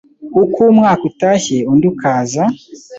[0.43, 2.43] Uko umwaka utashye, undi ukaza